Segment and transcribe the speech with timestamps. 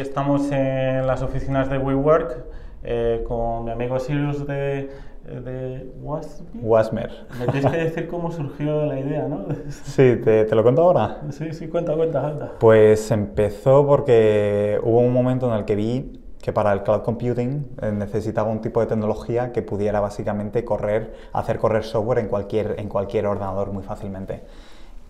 [0.00, 2.36] estamos en las oficinas de WeWork
[2.84, 4.90] eh, con mi amigo Sirius de,
[5.24, 7.10] de Wasmer.
[7.38, 9.46] Me tienes que decir cómo surgió la idea, ¿no?
[9.70, 11.22] Sí, ¿te, te lo cuento ahora?
[11.30, 12.52] Sí, sí, cuenta, cuenta, cuenta.
[12.60, 17.66] Pues empezó porque hubo un momento en el que vi que para el cloud computing
[17.82, 22.76] eh, necesitaba un tipo de tecnología que pudiera básicamente correr, hacer correr software en cualquier,
[22.78, 24.44] en cualquier ordenador muy fácilmente.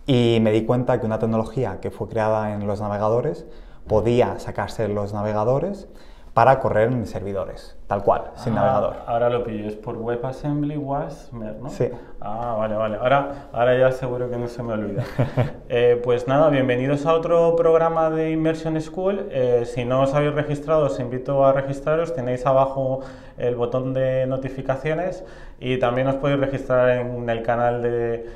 [0.07, 3.46] Y me di cuenta que una tecnología que fue creada en los navegadores
[3.88, 5.88] podía sacarse los navegadores
[6.34, 8.96] para correr en servidores, tal cual, sin Ah, navegador.
[9.08, 11.68] Ahora lo pillo, es por WebAssembly Wasmer, ¿no?
[11.68, 11.88] Sí.
[12.20, 12.96] Ah, vale, vale.
[12.98, 15.02] Ahora, ahora ya seguro que no se me olvida.
[15.70, 19.26] Eh, pues nada, bienvenidos a otro programa de Immersion School.
[19.30, 22.14] Eh, si no os habéis registrado, os invito a registraros.
[22.14, 23.00] Tenéis abajo
[23.36, 25.25] el botón de notificaciones
[25.58, 28.26] y también os podéis registrar en el canal de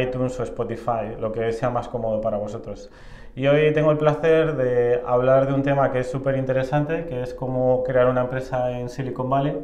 [0.00, 2.90] iTunes o Spotify, lo que sea más cómodo para vosotros.
[3.38, 7.22] Y hoy tengo el placer de hablar de un tema que es súper interesante, que
[7.22, 9.56] es cómo crear una empresa en Silicon Valley,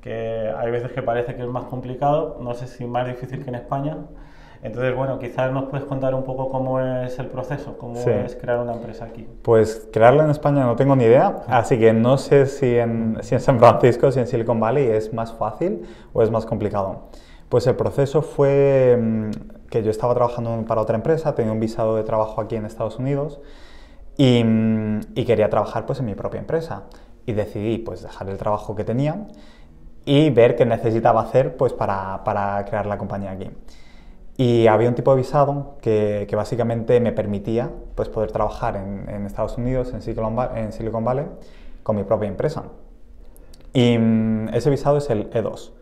[0.00, 3.50] que hay veces que parece que es más complicado, no sé si más difícil que
[3.50, 3.98] en España.
[4.62, 8.08] Entonces, bueno, quizás nos puedes contar un poco cómo es el proceso, cómo Sí.
[8.08, 9.28] es crear una empresa aquí.
[9.42, 13.34] Pues crearla en España no tengo ni idea, así que no sé si en, si
[13.34, 15.82] en San Francisco, si en Silicon Valley es más fácil
[16.14, 17.08] o es más complicado.
[17.50, 19.30] Pues el proceso fue mm,
[19.72, 22.98] que yo estaba trabajando para otra empresa, tenía un visado de trabajo aquí en Estados
[23.00, 23.40] Unidos
[24.18, 26.84] y, mm, y quería trabajar pues en mi propia empresa.
[27.26, 29.28] Y decidí pues dejar el trabajo que tenía
[30.04, 33.50] y ver qué necesitaba hacer pues para, para crear la compañía aquí.
[34.36, 39.08] Y había un tipo de visado que, que básicamente me permitía pues, poder trabajar en,
[39.08, 41.26] en Estados Unidos, en Silicon, Va- en Silicon Valley,
[41.82, 42.64] con mi propia empresa.
[43.72, 45.72] Y mm, ese visado es el E2.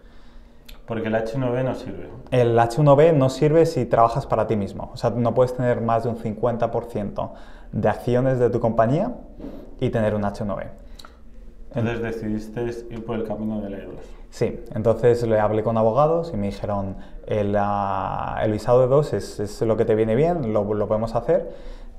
[0.90, 2.08] Porque el H9 no sirve.
[2.32, 4.90] El H1B no sirve si trabajas para ti mismo.
[4.92, 7.30] O sea, no puedes tener más de un 50%
[7.70, 9.14] de acciones de tu compañía
[9.78, 10.66] y tener un H1B.
[11.76, 13.90] Entonces decidiste ir por el camino del E2.
[14.30, 19.12] Sí, entonces le hablé con abogados y me dijeron, el, ah, el visado de dos
[19.12, 21.52] es, es lo que te viene bien, lo, lo podemos hacer.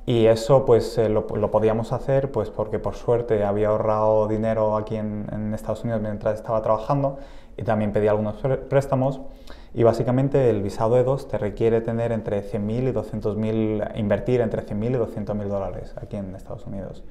[0.05, 4.75] Y eso pues eh, lo, lo podíamos hacer pues porque por suerte había ahorrado dinero
[4.75, 7.19] aquí en, en Estados Unidos mientras estaba trabajando
[7.55, 9.21] y también pedí algunos pré- préstamos.
[9.73, 14.63] Y básicamente el visado de dos te requiere tener entre 100.000 y 200.000, invertir entre
[14.65, 17.03] 100.000 y 200.000 dólares aquí en Estados Unidos.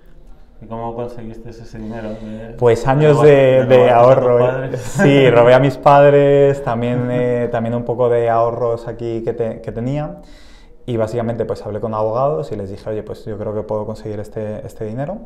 [0.60, 2.10] ¿Y cómo conseguiste ese dinero?
[2.10, 4.64] De- Pues años de de, de ahorro.
[4.64, 4.70] ¿eh?
[4.76, 9.60] Sí, robé a mis padres, también, eh, también un poco de ahorros aquí que, te-
[9.62, 10.16] que tenía.
[10.86, 13.86] Y básicamente pues hablé con abogados y les dije, oye, pues yo creo que puedo
[13.86, 15.18] conseguir este, este dinero.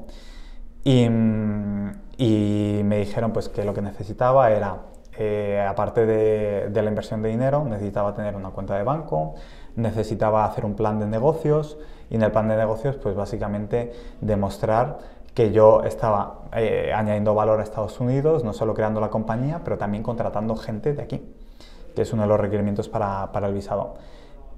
[0.85, 4.83] Y, mm, y me dijeron pues que lo que necesitaba era,
[5.17, 9.35] eh, aparte de, de la inversión de dinero, necesitaba tener una cuenta de banco,
[9.77, 11.79] necesitaba hacer un plan de negocios
[12.11, 14.99] y en el plan de negocios pues básicamente demostrar
[15.35, 19.77] que yo estaba eh, añadiendo valor a Estados Unidos, no solo creando la compañía, pero
[19.77, 21.23] también contratando gente de aquí,
[21.95, 23.95] que es uno de los requerimientos para, para el visado.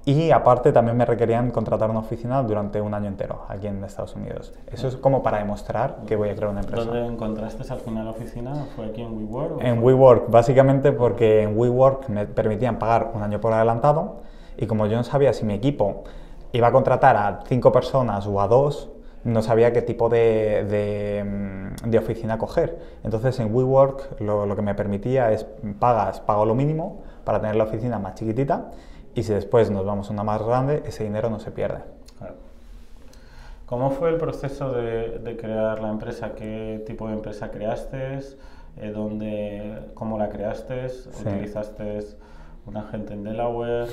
[0.07, 4.15] Y aparte también me requerían contratar una oficina durante un año entero aquí en Estados
[4.15, 4.53] Unidos.
[4.71, 6.85] Eso es como para demostrar que voy a crear una empresa.
[6.85, 8.53] ¿Dónde encontraste al final la oficina?
[8.73, 9.61] ¿Fue aquí en WeWork?
[9.61, 14.21] En WeWork, básicamente porque en WeWork me permitían pagar un año por adelantado
[14.55, 16.05] y como yo no sabía si mi equipo
[16.53, 18.89] iba a contratar a cinco personas o a dos,
[19.25, 21.25] no sabía qué tipo de, de,
[21.83, 22.79] mm, de oficina coger.
[23.03, 25.45] Entonces en WeWork lo, lo que me permitía es
[25.79, 28.71] pagas, pago lo mínimo para tener la oficina más chiquitita
[29.17, 31.79] y si después nos vamos a una más grande, ese dinero no se pierde.
[32.19, 32.35] Claro.
[33.65, 36.33] ¿Cómo fue el proceso de, de crear la empresa?
[36.35, 38.19] ¿Qué tipo de empresa creaste?
[38.77, 40.85] Eh, ¿dónde, ¿Cómo la creaste?
[41.19, 41.99] ¿Utilizaste
[42.67, 43.89] un agente en Delaware?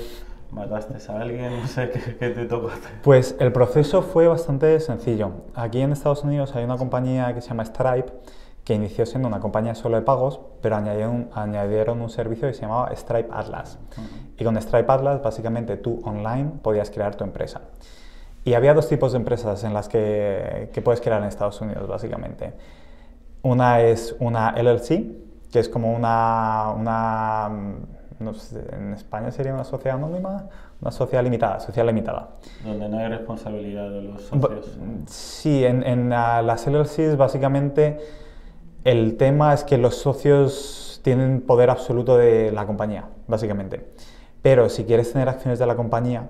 [0.50, 1.58] ¿Mataste a alguien?
[1.58, 3.00] No sé qué, qué te tocó hacer.
[3.02, 5.30] Pues el proceso fue bastante sencillo.
[5.54, 8.12] Aquí en Estados Unidos hay una compañía que se llama Stripe
[8.64, 12.62] que inició siendo una compañía solo de pagos, pero añadieron, añadieron un servicio que se
[12.62, 13.78] llamaba Stripe Atlas.
[14.36, 17.62] Y con Stripe Atlas, básicamente tú online podías crear tu empresa.
[18.44, 21.88] Y había dos tipos de empresas en las que, que puedes crear en Estados Unidos,
[21.88, 22.52] básicamente.
[23.42, 27.50] Una es una LLC, que es como una, una
[28.18, 30.48] no sé, en España sería una sociedad anónima,
[30.80, 32.30] una sociedad limitada, sociedad limitada.
[32.64, 34.78] Donde no hay responsabilidad de los socios.
[35.06, 37.98] Sí, en, en uh, las LLCs básicamente
[38.84, 43.92] el tema es que los socios tienen poder absoluto de la compañía, básicamente.
[44.44, 46.28] Pero si quieres tener acciones de la compañía,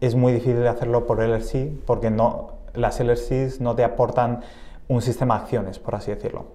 [0.00, 4.40] es muy difícil hacerlo por LLC porque no, las LLCs no te aportan
[4.88, 6.46] un sistema de acciones, por así decirlo.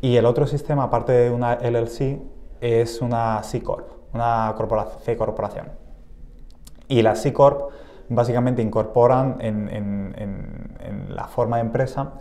[0.00, 2.18] Y el otro sistema, aparte de una LLC,
[2.62, 4.54] es una C Corp, una
[5.04, 5.66] C corporación.
[6.88, 7.68] Y las C Corp
[8.08, 12.14] básicamente incorporan en, en, en, en, la forma de empresa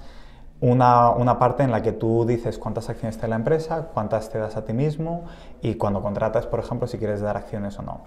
[0.62, 4.38] una, una, parte en la que tú dices cuántas acciones tiene la empresa, cuántas te
[4.38, 5.26] das a ti mismo
[5.62, 8.02] y cuando contratas, por ejemplo, si quieres dar acciones o no.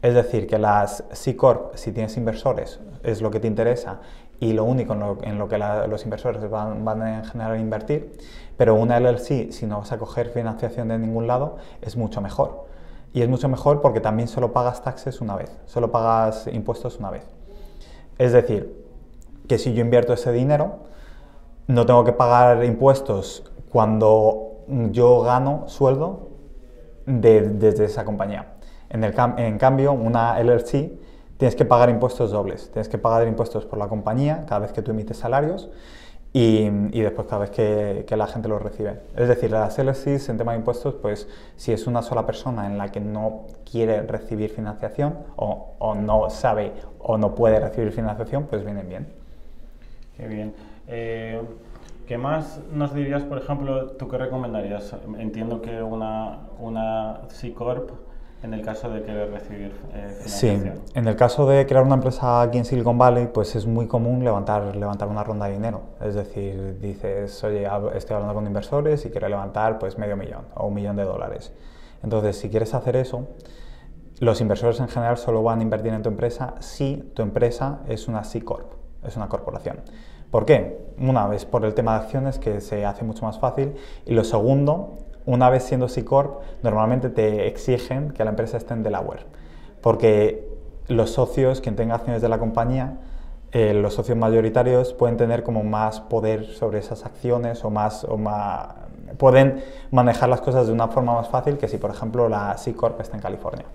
[0.00, 4.00] Es decir, que las C Corp, si tienes inversores, es lo que te interesa
[4.38, 4.92] y lo único
[5.22, 8.16] en lo, que los inversores van, van, en general a invertir,
[8.56, 12.66] pero una LLC, si no vas a coger financiación de ningún lado, es mucho mejor.
[13.12, 17.10] Y es mucho mejor porque también solo pagas taxes una vez, solo pagas impuestos una
[17.10, 17.24] vez.
[18.18, 18.86] Es decir,
[19.48, 20.80] que si yo invierto ese dinero,
[21.68, 26.28] no tengo que pagar impuestos cuando yo gano sueldo
[27.06, 28.54] desde esa compañía.
[28.90, 30.92] En, el, en cambio, una LLC
[31.36, 32.70] tienes que pagar impuestos dobles.
[32.72, 35.68] Tienes que pagar impuestos por la compañía cada vez que tú emites salarios
[36.32, 39.00] y, y después cada vez que, que, la gente los recibe.
[39.14, 42.78] Es decir, las LLCs en tema de impuestos, pues si es una sola persona en
[42.78, 48.44] la que no quiere recibir financiación o, o no sabe o no puede recibir financiación,
[48.44, 49.06] pues vienen bien.
[50.16, 50.54] Qué bien.
[50.88, 51.40] Eh,
[52.06, 54.96] ¿Qué más nos dirías, por ejemplo, tú qué recomendarías?
[55.18, 57.90] Entiendo que una, una C Corp
[58.42, 60.82] en el caso de querer recibir eh, financiación.
[60.86, 63.86] Sí, en el caso de crear una empresa aquí en Silicon Valley, pues es muy
[63.86, 65.82] común levantar, levantar una ronda de dinero.
[66.00, 70.68] Es decir, dices, oye, estoy hablando con inversores y quiero levantar pues medio millón o
[70.68, 71.52] un millón de dólares.
[72.02, 73.26] Entonces, si quieres hacer eso,
[74.20, 78.08] los inversores en general solo van a invertir en tu empresa si tu empresa es
[78.08, 78.72] una C Corp,
[79.04, 79.80] es una corporación.
[80.30, 80.78] ¿Por qué?
[80.98, 84.24] Una vez por el tema de acciones que se hace mucho más fácil y lo
[84.24, 89.26] segundo una vez siendo C Corp, normalmente te exigen que la empresa esté en Delaware,
[89.82, 90.48] porque
[90.88, 92.96] los socios, quien tenga acciones de la compañía,
[93.52, 98.16] eh, los socios mayoritarios pueden tener como más poder sobre esas acciones o más, o
[98.16, 98.68] más,
[99.18, 102.74] pueden manejar las cosas de una forma más fácil que si, por ejemplo, la C
[102.74, 103.66] Corp está en California.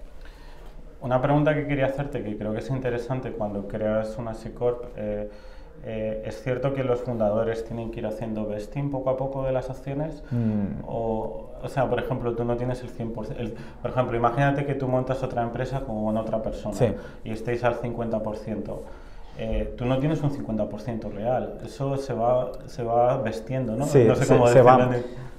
[1.02, 4.86] Una pregunta que quería hacerte, que creo que es interesante cuando creas una C Corp,
[4.96, 5.30] eh,
[5.85, 9.51] eh, ¿Es cierto que los fundadores tienen que ir haciendo vesting poco a poco de
[9.51, 10.24] las acciones?
[10.31, 10.85] Mm.
[10.88, 13.53] O, o, sea, por ejemplo, tú no tienes el 100%.
[13.81, 16.77] por ejemplo, imagínate que tú montas otra empresa con otra persona
[17.25, 18.77] y estéis al 50%.
[19.38, 23.85] Eh, tú no tienes un 50% real, eso se va, se va vestiendo, ¿no?
[23.85, 24.89] Sí, no sé cómo se, va.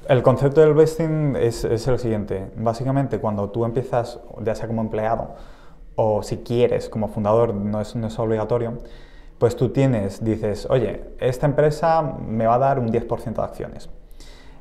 [0.08, 2.50] El concepto del vesting es, es el siguiente.
[2.56, 5.36] Básicamente, cuando tú empiezas, ya sea como empleado
[5.96, 8.74] o si quieres como fundador, no es, no es obligatorio,
[9.38, 13.90] pues tú tienes, dices, oye, esta empresa me va a dar un 10% de acciones.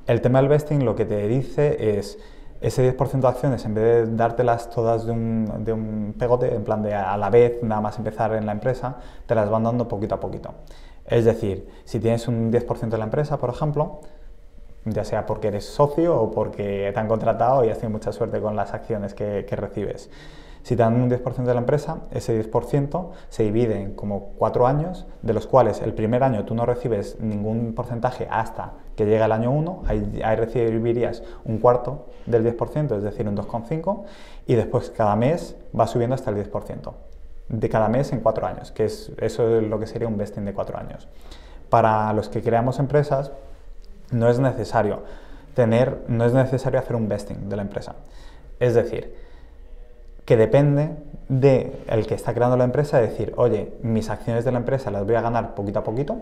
[0.07, 2.19] El tema del vesting lo que te dice es,
[2.59, 6.63] ese 10% de acciones, en vez de dártelas todas de un, de un, pegote, en
[6.63, 9.87] plan de a la vez, nada más empezar en la empresa, te las van dando
[9.87, 10.53] poquito a poquito.
[11.05, 13.99] Es decir, si tienes un 10% de la empresa, por ejemplo,
[14.85, 18.39] ya sea porque eres socio o porque te han contratado y has tenido mucha suerte
[18.39, 20.09] con las acciones que, que recibes.
[20.63, 24.65] Si te dan un 10% de la empresa, ese 10% se divide en como cuatro
[24.65, 29.25] años, de los cuales el primer año tú no recibes ningún porcentaje hasta que llega
[29.25, 34.03] el año 1, ahí, recibirías un cuarto del 10%, es decir, un 2,5,
[34.47, 36.93] y después cada mes va subiendo hasta el 10%
[37.49, 40.45] de cada mes en cuatro años, que es, eso es lo que sería un vesting
[40.45, 41.09] de cuatro años.
[41.69, 43.31] Para los que creamos empresas,
[44.11, 45.03] no es necesario
[45.55, 47.95] tener, no es necesario hacer un vesting de la empresa.
[48.59, 49.13] Es decir,
[50.25, 50.91] que depende
[51.29, 55.05] de el que está creando la empresa, decir, oye, mis acciones de la empresa las
[55.05, 56.17] voy a ganar poquito a poquito,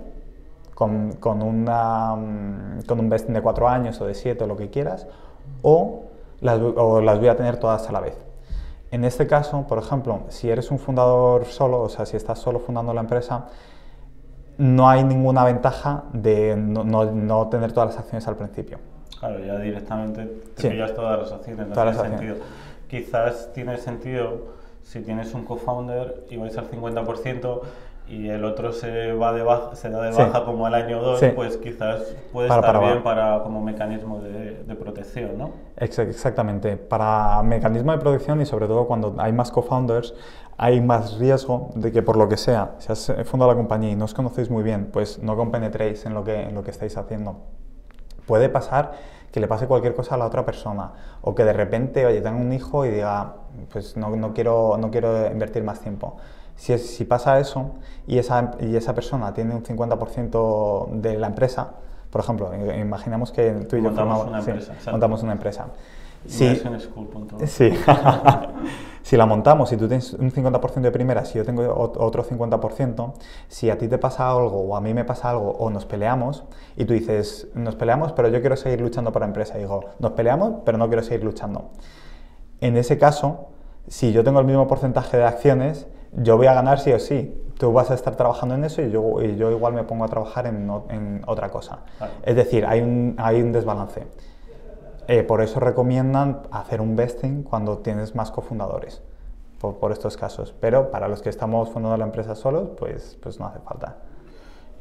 [0.74, 4.58] con, con, una, mm, con un vesting de cuatro años o de siete o lo
[4.58, 5.08] que quieras,
[5.62, 6.06] o
[6.40, 8.18] las, o las voy a tener todas a la vez.
[8.90, 12.60] En este caso, por ejemplo, si eres un fundador solo, o sea, si estás solo
[12.60, 13.48] fundando la empresa,
[14.58, 18.80] no hay ninguna ventaja de no, no, tener todas las acciones al principio.
[19.20, 20.26] Claro, ya directamente
[20.56, 22.36] te pillas todas las acciones, no tiene sentido
[22.92, 24.48] quizás tiene sentido
[24.82, 27.62] si tienes un co-founder y vais al 50%
[28.10, 31.24] y el otro se va de baja, se da de baja como al año 2,
[31.34, 35.52] pues quizás puede estar bien para como mecanismo de, de protección, ¿no?
[35.78, 40.14] Exactamente, para mecanismo de protección y sobre todo cuando hay más co-founders
[40.58, 43.96] hay más riesgo de que por lo que sea, si has fundado la compañía y
[43.96, 46.98] no os conocéis muy bien, pues no compenetréis en lo que, en lo que estáis
[46.98, 47.38] haciendo.
[48.32, 48.94] Puede pasar
[49.30, 52.38] que le pase cualquier cosa a la otra persona o que de repente, oye, tenga
[52.38, 53.34] un hijo y diga,
[53.74, 56.16] pues no, no quiero, no quiero invertir más tiempo.
[56.56, 57.72] Si, si pasa eso
[58.08, 61.72] y esa, y esa persona tiene un 50% de la empresa,
[62.10, 64.92] por ejemplo, imaginamos que tú y yo montamos una empresa.
[64.92, 65.66] montamos una empresa.
[66.28, 66.62] Sí,
[67.48, 67.72] sí.
[69.02, 73.14] si la montamos, si tú tienes un 50% de primera, si yo tengo otro 50%,
[73.48, 76.44] si a ti te pasa algo o a mí me pasa algo o nos peleamos
[76.78, 79.86] y tú dices, nos peleamos, pero yo quiero seguir luchando por la empresa, y digo,
[80.00, 81.72] nos peleamos, pero no quiero seguir luchando.
[82.60, 83.48] En ese caso,
[83.88, 87.34] si yo tengo el mismo porcentaje de acciones, yo voy a ganar sí o sí.
[87.58, 90.08] tú vas a estar trabajando en eso y yo, y yo igual me pongo a
[90.08, 91.80] trabajar en, en otra cosa.
[91.98, 92.14] Claro.
[92.24, 94.08] Es decir, hay un, hay un desbalance.
[95.12, 99.02] Eh, por eso recomiendan hacer un vesting cuando tienes más cofundadores,
[99.60, 100.56] por, por estos casos.
[100.62, 103.98] Pero para los que estamos fundando la empresa solos, pues, pues no hace falta.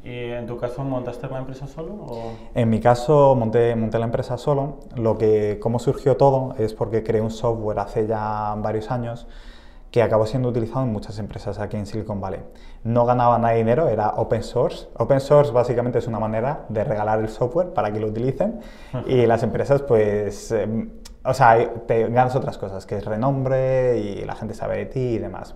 [0.05, 1.95] ¿Y en tu caso montaste la empresa solo?
[1.95, 2.31] O...
[2.55, 4.77] En mi caso monté, monté la empresa solo.
[4.95, 9.27] Lo que, cómo surgió todo es porque creé un software hace ya varios años
[9.91, 12.39] que acabó siendo utilizado en muchas empresas aquí en Silicon Valley.
[12.83, 14.87] No ganaba nada de dinero, era open source.
[14.97, 18.61] Open source básicamente es una manera de regalar el software para que lo utilicen
[19.05, 20.87] y las empresas pues, eh,
[21.25, 24.99] o sea, te ganas otras cosas, que es renombre y la gente sabe de ti
[24.99, 25.55] y demás.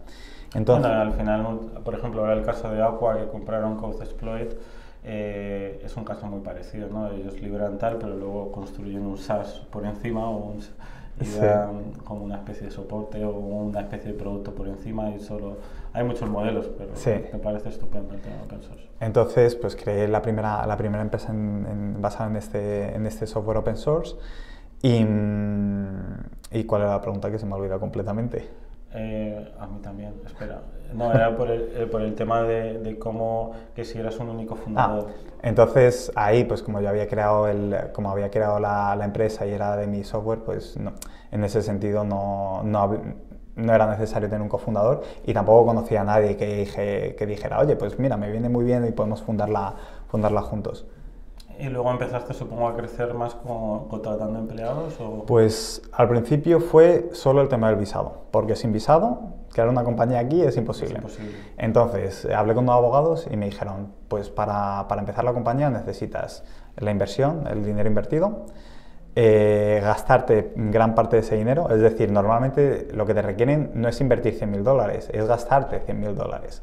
[0.53, 4.53] Entonces, Bueno, al final, por ejemplo, ahora el caso de Aqua que compraron CodeExploit
[5.03, 7.11] eh, es un caso muy parecido, ¿no?
[7.11, 10.61] Ellos liberan tal, pero luego construyen un SaaS por encima o un,
[11.21, 11.39] y Sí.
[11.39, 15.57] dan como una especie de soporte o una especie de producto por encima y solo...
[15.93, 17.11] Hay muchos modelos, pero Sí.
[17.31, 18.89] me parece estupendo el tema open source.
[18.99, 23.27] Entonces, pues creé la primera, la primera empresa en- en- basada en este, en este
[23.27, 24.15] software open source.
[24.81, 26.15] Y, mm,
[26.51, 28.49] ¿Y cuál era la pregunta que se me ha olvidado completamente?
[28.95, 30.61] Eh, a mí también, espera.
[30.93, 34.29] No, era por el, eh, por el tema de, de cómo que si eras un
[34.29, 35.07] único Ah, fundador.
[35.41, 39.51] entonces ahí, pues como yo había creado, el, como había creado la, la empresa y
[39.51, 40.93] era de mi software, pues no,
[41.31, 42.99] en ese sentido no, no,
[43.55, 47.59] no era necesario tener un cofundador y tampoco conocía a nadie que, dije- que dijera,
[47.59, 49.75] oye, pues mira, me viene muy bien y podemos fundarla,
[50.09, 50.85] fundarla juntos.
[51.59, 55.25] Y luego empezaste, supongo, a crecer más con, contratando empleados o...
[55.25, 59.21] Pues al principio fue solo el tema del visado, porque sin visado,
[59.51, 60.95] crear una compañía aquí es imposible.
[60.95, 61.37] Es imposible.
[61.57, 66.43] Entonces, hablé con unos abogados y me dijeron, pues para, para empezar la compañía necesitas
[66.77, 68.45] la inversión, el dinero invertido,
[69.17, 73.87] eh, gastarte gran parte de ese dinero, es decir, normalmente lo que te requieren no
[73.87, 76.61] es invertir 100.000 dólares, es gastarte 100.000 dólares.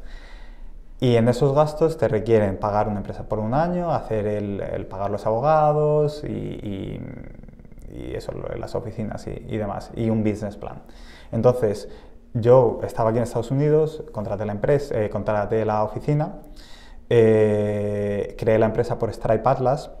[0.99, 5.11] Y en esos gastos te requieren pagar una empresa por un año, hacer el, pagar
[5.11, 7.01] los abogados y, y-
[8.15, 10.81] eso, las oficinas y, y demás, y un business plan.
[11.31, 11.89] Entonces,
[12.33, 16.39] yo estaba aquí en Estados Unidos, contraté la empresa, eh, contraté la oficina,
[17.09, 19.91] eh, creé la empresa por Stripe Atlas,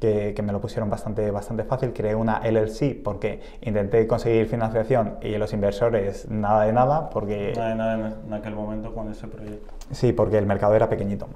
[0.00, 1.92] que, que me lo pusieron bastante, bastante fácil.
[1.92, 7.68] Creé una LLC porque intenté conseguir financiación y los inversores nada de nada, porque Nada
[7.70, 9.74] de nada en, aquel momento con ese proyecto.
[9.90, 11.26] Sí, porque el mercado era pequeñito.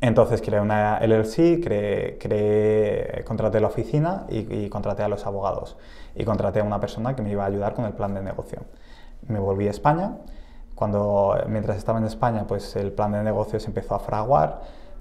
[0.00, 5.76] Entonces creé una LLC, creé, creé- contraté la oficina y, y contraté a los abogados.
[6.14, 8.60] Y contraté a una persona que me iba a ayudar con el plan de negocio.
[9.26, 10.12] Me volví a España.
[10.76, 14.60] Cuando, mientras estaba en España, pues el plan de negocio se empezó a fraguar.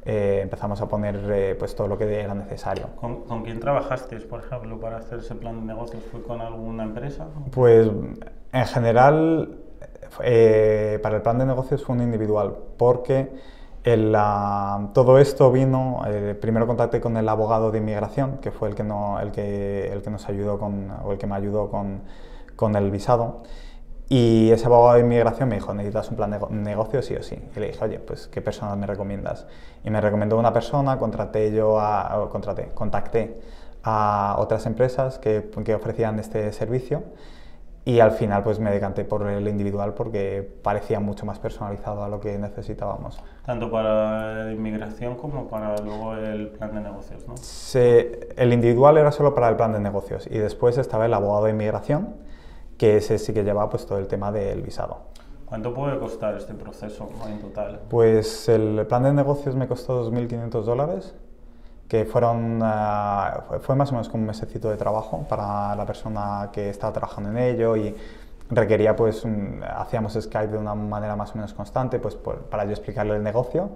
[0.10, 2.88] Eh, empezamos a poner eh, pues todo lo que era necesario.
[2.96, 6.02] ¿Con, con quién trabajasteis, por ejemplo, para hacer ese plan de negocios?
[6.10, 7.28] ¿Fue con alguna empresa?
[7.52, 7.90] Pues
[8.54, 9.58] en general,
[10.24, 13.34] eh, para el plan de negocios fue un individual, porque
[13.84, 18.70] el, ah, todo esto vino, eh, primero contacté con el abogado de inmigración, que fue
[18.70, 21.70] el que, no, el que, el que nos ayudó con, o el que me ayudó
[21.70, 22.04] con,
[22.56, 23.44] con el visado.
[24.10, 27.24] Y ese abogado de inmigración me dijo, necesitas un plan de nego- negocio sí o
[27.24, 27.38] sí.
[27.56, 29.48] Y le dije, oye, pues ¿qué persona me recomiendas?
[29.84, 33.40] Y me recomendó una persona, contraté yo a, o contraté, contacté
[33.84, 37.04] a otras empresas que, que ofrecían este servicio
[37.86, 42.10] y al final pues me decanté por el individual porque parecía mucho más personalizado a
[42.10, 43.18] lo que necesitábamos.
[43.46, 47.38] Tanto para inmigración como para luego el plan de negocios, ¿no?
[47.38, 51.46] Se- el individual era solo para el plan de negocios y después estaba el abogado
[51.46, 52.16] de inmigración
[52.78, 54.98] que ese sí que llevaba pues todo el tema del visado.
[55.46, 57.80] ¿Cuánto puede costar este proceso en total?
[57.90, 61.16] Pues el plan de negocios me costó 2.500 dólares,
[61.88, 62.62] que fueron,
[63.48, 66.92] fue, fue más o menos como un mesecito de trabajo para la persona que estaba
[66.92, 67.96] trabajando en ello y
[68.50, 72.66] requería pues, un- hacíamos Skype de una manera más o menos constante pues por- para
[72.66, 73.70] yo explicarle el negocio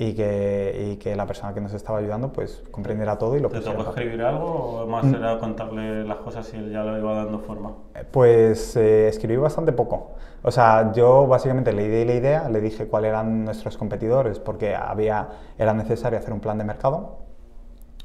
[0.00, 3.50] y que, y que la persona que nos estaba ayudando pues comprendiera todo y lo
[3.50, 4.46] ¿Te tocó escribir algo
[4.80, 5.14] o más Mm.
[5.14, 7.74] era contarle las cosas y él ya lo iba dando forma?
[8.10, 10.12] Pues eh, escribí bastante poco.
[10.42, 14.74] O sea, yo básicamente le di la idea, le dije cuáles eran nuestros competidores, porque
[14.74, 15.28] había,
[15.58, 17.18] era necesario hacer un plan de mercado,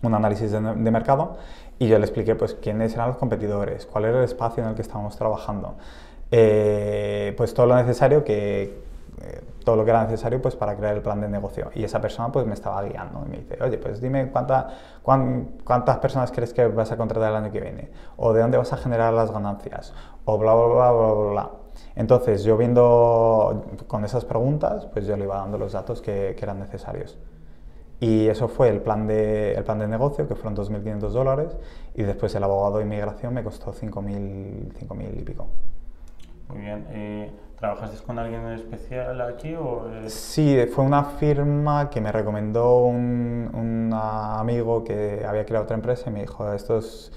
[0.03, 1.37] un análisis de, de mercado,
[1.79, 4.75] y yo le expliqué pues quiénes eran los competidores, cuál era el espacio en el
[4.75, 5.75] que estábamos trabajando,
[6.31, 8.84] Eh, pues todo lo necesario que
[9.21, 12.01] eh, todo lo que era necesario pues para crear el plan de negocio y esa
[12.01, 14.67] persona pues me estaba guiando y me dice oye pues dime cuánta,
[15.01, 18.57] cuán- cuántas personas crees que vas a contratar el año que viene o de dónde
[18.57, 19.93] vas a generar las ganancias
[20.25, 21.51] o bla bla bla bla bla,
[21.95, 26.43] entonces yo viendo con esas preguntas pues yo le iba dando los datos que, que
[26.45, 27.17] eran necesarios
[28.01, 31.55] y eso fue el plan de, el plan de negocio, que fueron 2.500 dólares,
[31.93, 35.47] y después el abogado de inmigración me costó 5.000 5.000 y pico.
[36.49, 36.85] Muy bien.
[36.89, 37.31] Eh,
[37.65, 39.87] ¿Trabajaste con alguien en especial aquí o...?
[40.05, 46.11] Sí, fue una firma que me recomendó un, un, amigo que había creado otra empresa
[46.11, 47.11] y me dijo, estos,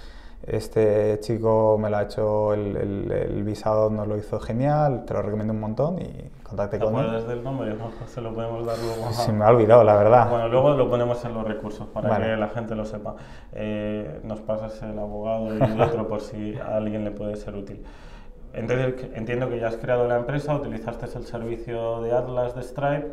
[0.46, 5.20] este chico me lo ha hecho, el, el, visado nos lo hizo genial, te lo
[5.20, 6.94] recomiendo un montón y contacté con él.
[6.94, 7.76] ¿Te acuerdas del nombre?
[8.06, 9.12] se lo podemos dar luego.
[9.12, 10.30] Sí, me ha olvidado, la verdad.
[10.30, 13.16] Bueno, luego lo ponemos en los recursos para que la gente lo sepa.
[13.52, 17.54] Eh, nos pasas el abogado y el otro por si a alguien le puede ser
[17.54, 17.84] útil.
[18.54, 23.08] Entonces, entiendo que ya has creado la empresa, utilizaste el servicio de Atlas de Stripe.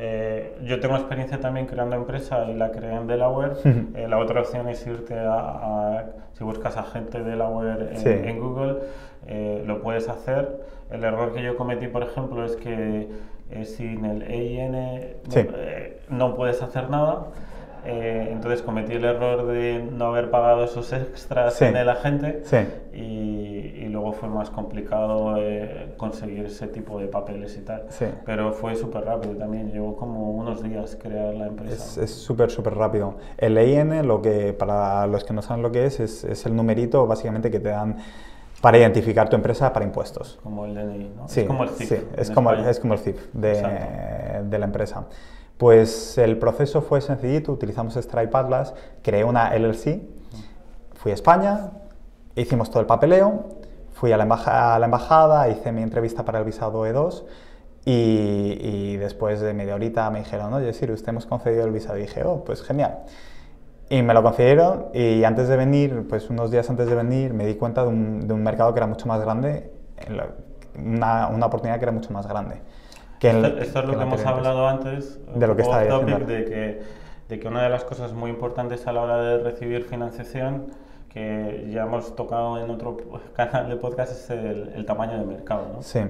[0.00, 3.54] Eh, yo tengo experiencia también creando empresa y la creé en Delaware.
[3.94, 6.04] Eh, la otra opción es irte a,
[6.34, 8.76] si buscas a gente de Delaware en, Google,
[9.26, 10.60] eh, lo puedes hacer.
[10.90, 13.08] El error que yo cometí, por ejemplo, es que
[13.64, 15.16] sin el EIN
[16.08, 17.26] no puedes hacer nada.
[17.90, 22.42] Eh, entonces cometí el error de no haber pagado esos extras en el agente
[22.92, 27.86] y, luego fue más complicado eh, conseguir ese tipo de papeles y tal.
[28.26, 32.04] Pero fue súper rápido también, llevó como unos días crear la empresa.
[32.04, 33.14] Es súper, súper rápido.
[33.38, 37.06] El EIN, lo que, para los que no saben lo que es, es, el numerito
[37.06, 37.96] básicamente que te dan
[38.60, 40.38] para identificar tu empresa para impuestos.
[40.42, 41.28] Como el DNI, ¿no?
[41.28, 41.88] Sí, es como el CIF.
[41.88, 45.06] Sí, es como, es como, el CIF de, de la empresa.
[45.58, 50.02] Pues el proceso fue sencillito, utilizamos Stripe Atlas, creé una LLC,
[50.94, 51.72] fui a España,
[52.36, 53.44] hicimos todo el papeleo,
[53.92, 57.24] fui a la, embajada, hice mi entrevista para el visado E2
[57.84, 61.98] y, después de media horita me dijeron, oye, Siri, usted hemos concedido el visado.
[61.98, 63.00] Y dije, oh, pues genial.
[63.90, 67.46] Y me lo concedieron y antes de venir, pues unos días antes de venir, me
[67.46, 69.72] di cuenta de un, mercado que era mucho más grande,
[70.76, 72.60] una, una oportunidad que era mucho más grande
[73.20, 76.26] esto, es lo que, hemos hablado antes, de lo que está diciendo.
[76.26, 76.82] De que,
[77.28, 80.68] de que una de las cosas muy importantes a la hora de recibir financiación,
[81.08, 82.96] que ya hemos tocado en otro
[83.36, 85.66] canal de podcast, es el, tamaño de mercado.
[85.74, 85.82] ¿no?
[85.82, 86.00] Sí.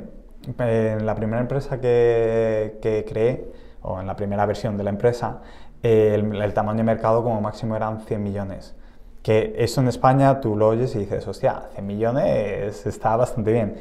[0.58, 3.50] En la primera empresa que, que creé,
[3.82, 5.40] o en la primera versión de la empresa,
[5.82, 8.74] el, el, tamaño de mercado como máximo eran 100 millones.
[9.22, 13.76] Que eso en España tú lo oyes y dices, hostia, 100 millones está bastante bien.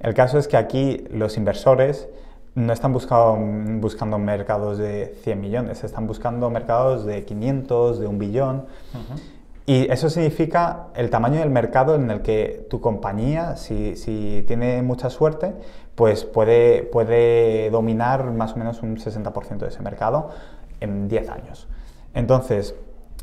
[0.00, 2.08] El caso es que aquí los inversores
[2.54, 8.18] no están buscando, buscando mercados de 100 millones, están buscando mercados de 500, de un
[8.18, 8.66] billón.
[9.66, 14.82] Y eso significa el tamaño del mercado en el que tu compañía, si, si tiene
[14.82, 15.54] mucha suerte,
[15.94, 20.30] pues puede, puede dominar más o menos un 60% de ese mercado
[20.80, 21.66] en 10 años.
[22.12, 22.74] Entonces,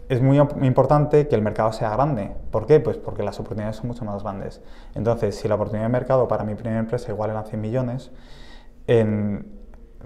[0.10, 2.32] es muy importante que el mercado sea grande.
[2.50, 2.80] ¿Por qué?
[2.80, 4.62] Pues porque las oportunidades son mucho más grandes.
[4.96, 8.12] Entonces, si la oportunidad de mercado para mi primera empresa igual eran 100 millones,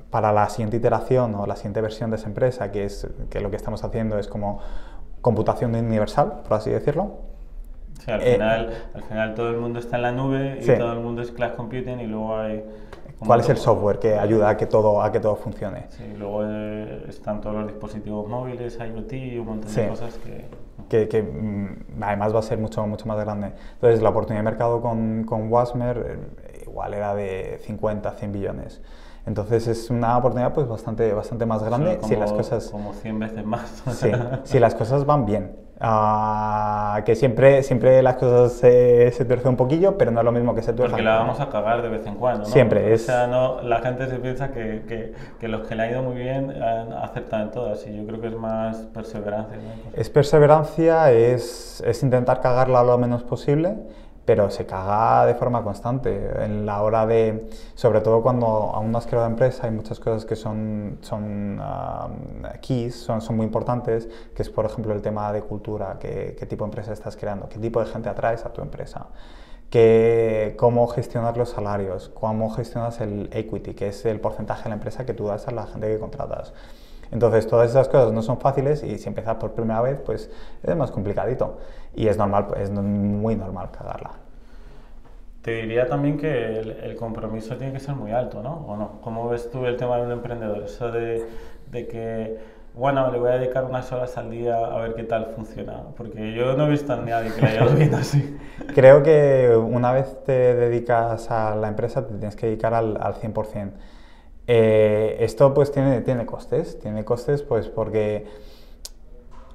[0.09, 3.49] para la siguiente iteración o la siguiente versión de esa empresa, que es que lo
[3.49, 4.59] que estamos haciendo es como
[5.21, 7.17] computación universal, por así decirlo.
[7.99, 10.99] Sí, al, final, al final todo el mundo está en la nube y todo el
[10.99, 12.63] mundo es cloud computing y luego hay...
[13.17, 15.85] ¿Cuál es el software que ayuda a que todo, a que todo funcione?
[15.89, 20.45] Sí, luego eh, están todos los dispositivos móviles, IoT y un montón de cosas que...
[20.89, 23.53] Que, que, mm, además va a ser mucho, mucho más grande.
[23.73, 28.81] Entonces, la oportunidad de mercado con, con Wasmer eh, igual era de 50, 100 billones.
[29.25, 32.69] Entonces es una oportunidad pues bastante, bastante más grande como, si las cosas...
[32.69, 33.81] Como 100 veces más.
[33.91, 34.11] Sí,
[34.43, 35.55] si las cosas van bien.
[35.77, 40.31] Uh, que siempre, siempre las cosas se, se tuercen un poquillo, pero no es lo
[40.33, 40.91] mismo que se tuercen.
[40.91, 42.45] Porque la vamos a cagar de vez en cuando, ¿no?
[42.45, 42.93] Siempre.
[42.93, 43.03] Es...
[43.03, 46.03] O sea, no, la gente se piensa que, que, que, los que le han ido
[46.03, 46.51] muy bien
[47.01, 49.57] aceptan en todas y yo creo que es más perseverancia.
[49.57, 49.91] ¿no?
[49.93, 53.75] Es perseverancia, es, es intentar cagarla lo menos posible
[54.25, 56.43] pero se caga de forma constante.
[56.43, 60.25] En la hora de, sobre todo cuando aún no has creado empresa, hay muchas cosas
[60.25, 61.61] que son, son
[62.61, 66.45] keys, son, son muy importantes, que es por ejemplo el tema de cultura, qué, qué
[66.45, 69.07] tipo de empresa estás creando, qué tipo de gente atraes a tu empresa.
[69.69, 74.75] Que, cómo gestionar los salarios, cómo gestionas el equity, que es el porcentaje de la
[74.75, 76.53] empresa que tú das a la gente que contratas.
[77.15, 80.30] Entonces, todas esas cosas no son fáciles y si empiezas por primera vez, pues
[80.62, 81.60] es más complicadito.
[81.95, 84.12] Y es normal, es muy normal cagarla.
[85.41, 88.65] Te diría también que el, compromiso tiene que ser muy alto, ¿no?
[88.67, 88.99] ¿O no?
[89.01, 90.63] ¿Cómo ves tú el tema de un emprendedor?
[90.63, 91.25] Eso de,
[91.71, 92.38] de que,
[92.73, 95.84] bueno, le voy a dedicar unas horas al día a ver qué tal funciona.
[95.95, 98.38] Porque yo no he visto a nadie que le haya ido así.
[98.75, 103.13] Creo que una vez te dedicas a la empresa, te tienes que dedicar al, al
[103.13, 103.71] 100%.
[104.47, 108.25] Eh, esto pues tiene, tiene costes, tiene costes pues porque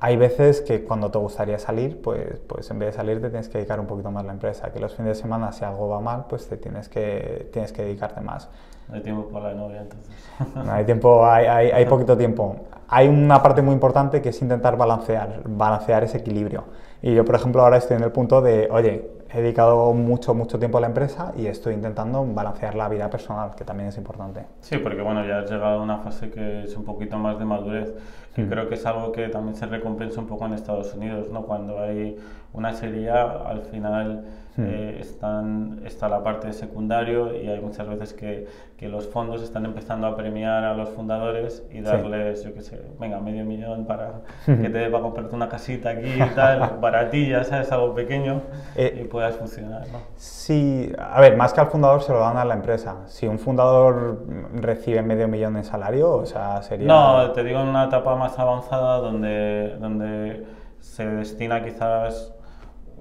[0.00, 3.48] hay veces que cuando te gustaría salir, pues, pues en vez de salir te tienes
[3.48, 5.88] que dedicar un poquito más a la empresa, que los fines de semana si algo
[5.88, 8.48] va mal, pues te tienes que, tienes que dedicarte más.
[8.88, 10.10] No hay tiempo para la novia entonces.
[10.54, 12.56] No hay tiempo, hay, hay, hay poquito tiempo.
[12.88, 16.64] Hay una parte muy importante que es intentar balancear, balancear ese equilibrio.
[17.02, 20.58] Y yo, por ejemplo, ahora estoy en el punto de, oye, he dedicado mucho, mucho
[20.58, 24.44] tiempo a la empresa y estoy intentando balancear la vida personal, que también es importante.
[24.60, 27.44] Sí, porque bueno, ya has llegado a una fase que es un poquito más de
[27.44, 27.94] madurez,
[28.34, 28.48] que Mm.
[28.50, 31.42] creo que es algo que también se recompensa un poco en Estados Unidos, ¿no?
[31.42, 32.18] Cuando hay
[32.52, 34.24] una serie al final
[34.66, 38.46] Eh, están, está la parte de secundario y hay muchas veces que,
[38.76, 42.80] que los fondos están empezando a premiar a los fundadores y darles, yo qué sé,
[42.98, 47.44] venga, medio millón para que te dé para comprarte una casita aquí y tal, baratilla,
[47.44, 47.70] ¿sabes?
[47.72, 48.42] Algo pequeño
[48.76, 49.98] Eh, y puedas funcionar, ¿no?
[50.16, 52.98] Sí, a ver, más que al fundador se lo dan a la empresa.
[53.06, 56.86] Si un fundador recibe medio millón en salario, o sea, sería...
[56.86, 60.44] No, te digo en una etapa más avanzada donde, donde
[60.80, 62.34] se destina quizás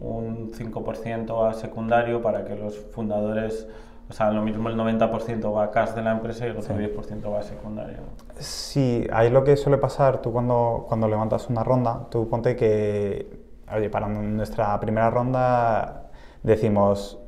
[0.02, 3.68] un 5% a secundario para que los fundadores,
[4.10, 6.74] o sea, lo mismo el 90% va a cash de la empresa y el otro
[6.76, 6.82] Sí.
[6.82, 7.98] 10% va a secundario.
[8.40, 13.40] Sí, ahí lo que suele pasar, tú cuando, cuando levantas una ronda, tú ponte que,
[13.76, 16.10] oye, para nuestra primera ronda
[16.44, 17.20] decimos,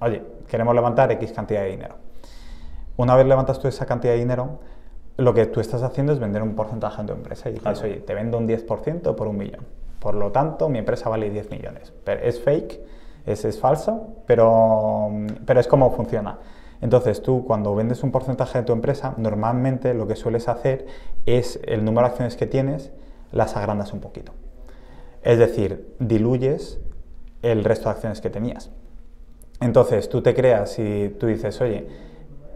[0.00, 1.94] oye, queremos levantar X cantidad de dinero.
[2.96, 4.60] Una vez levantas tú esa cantidad de dinero,
[5.16, 7.80] lo que tú estás haciendo es vender un porcentaje en tu empresa y dices, Claro.
[7.88, 9.66] oye, te vendo un 10% por un millón.
[10.02, 11.92] Por lo tanto, mi empresa vale 10 millones.
[12.22, 12.80] Es fake,
[13.24, 15.12] es, es falso, pero,
[15.46, 16.40] pero es como funciona.
[16.80, 20.86] Entonces, tú cuando vendes un porcentaje de tu empresa, normalmente lo que sueles hacer
[21.24, 22.90] es el número de acciones que tienes,
[23.30, 24.32] las agrandas un poquito.
[25.22, 26.80] Es decir, diluyes
[27.42, 28.72] el resto de acciones que tenías.
[29.60, 31.86] Entonces, tú te creas y tú dices, oye,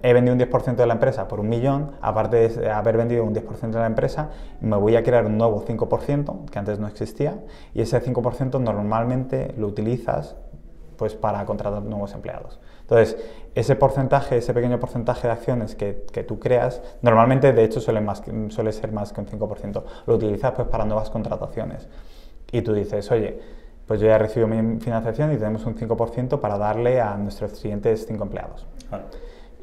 [0.07, 3.35] he vendido un 10% de la empresa por un millón, aparte de haber vendido un
[3.35, 7.41] 10% de la empresa, me voy a crear un nuevo 5% que antes no existía
[7.75, 10.37] y ese 5% normalmente lo utilizas
[10.97, 12.61] pues para contratar nuevos empleados.
[12.83, 13.17] Entonces,
[13.57, 18.01] ese porcentaje, ese pequeño porcentaje de acciones que, que tú creas, normalmente de hecho suele,
[18.01, 21.89] más, suele ser más que un 5%, lo utilizas pues para nuevas contrataciones.
[22.53, 23.41] Y tú dices, oye,
[23.89, 28.07] pues yo ya recibo mi financiación y tenemos un 5% para darle a nuestros siguientes
[28.07, 28.69] 5 empleados.
[28.89, 29.05] Claro.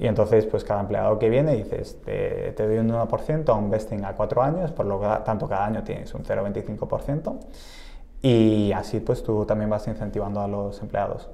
[0.03, 3.69] Y entonces, pues cada empleado que viene dices, te, te doy un 1% a un
[3.69, 7.39] vesting a 4 años, por lo tanto cada año tienes un 0,25%.
[8.21, 11.29] Y así pues tú también vas incentivando a los empleados.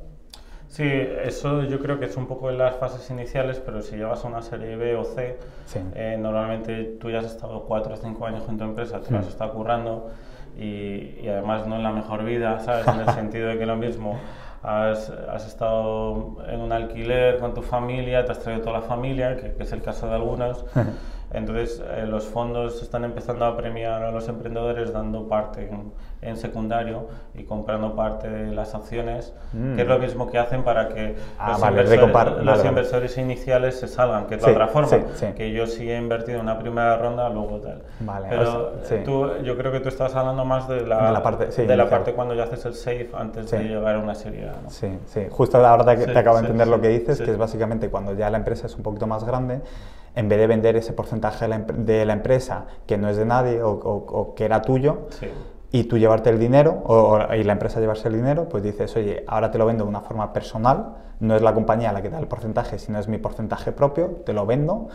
[0.67, 4.23] Sí, eso yo creo que es un poco en las fases iniciales, pero si llevas
[4.23, 5.79] a una serie B o C, Sí.
[5.95, 9.21] eh, normalmente tú ya has estado 4 o 5 años en tu empresa, te Mm.
[9.21, 10.11] estado currando
[10.55, 12.87] y, y además no en la mejor vida, ¿sabes?
[12.87, 14.19] En el sentido de que lo mismo,
[14.63, 19.37] has, has estado en un alquiler con tu familia, te has traído toda la familia,
[19.37, 20.65] que, es el caso de algunos.
[21.31, 26.37] Entonces, eh, los fondos están empezando a premiar a los emprendedores dando parte en, en
[26.37, 29.75] secundario y comprando parte de las acciones, Mm.
[29.75, 33.17] que es lo mismo que hacen para que Ah, los, vale, inversores, los vale, inversores
[33.17, 35.25] iniciales se salgan, que es Sí, la otra forma, sí, sí.
[35.35, 37.83] que yo sí he invertido en una primera ronda, luego tal.
[38.01, 41.11] Vale, Pero o sea, tú, yo creo que tú estás hablando más de la, De
[41.13, 44.15] la parte- de la parte cuando ya haces el safe antes de llegar a una
[44.15, 44.69] serie A, ¿no?
[44.69, 45.27] Sí, sí.
[45.29, 48.29] Justo ahora te, te acabo de entender lo que dices, que es básicamente cuando ya
[48.29, 49.61] la empresa es un poquito más grande,
[50.19, 53.25] en vez de vender ese porcentaje de la, de la empresa que no es de
[53.25, 55.27] nadie o, o- o que era tuyo, Sí.
[55.71, 59.23] y tú llevarte el dinero, o, y la empresa llevarse el dinero, pues dices, oye,
[59.27, 62.19] ahora te lo vendo de una forma personal, no es la compañía la que da
[62.19, 64.89] el porcentaje, sino es mi porcentaje propio, te lo vendo,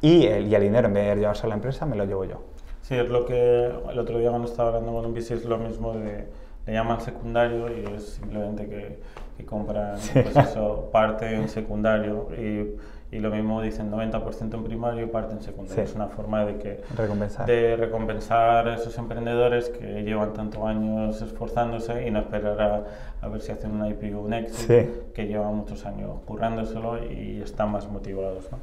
[0.00, 2.24] y el, y el dinero, en vez de llevarse a la empresa, me lo llevo
[2.24, 2.36] yo.
[2.82, 5.58] Sí, es lo que el otro día cuando estaba hablando con un VC es lo
[5.58, 6.26] mismo de
[6.66, 9.00] le llaman secundario y es simplemente que,
[9.38, 12.76] que compran pues eso, parte en secundario y,
[13.10, 15.74] y lo mismo dicen 90% en primario y parte en secundario.
[15.84, 15.90] Sí.
[15.90, 17.46] Es una forma de que Recompensar.
[17.46, 22.84] de recompensar a esos emprendedores que llevan tantos años esforzándose y no esperar a,
[23.22, 24.90] a ver si hacen un IPO un exit, Sí.
[25.14, 28.50] que llevan muchos años currándoselo y están más motivados.
[28.52, 28.58] ¿no?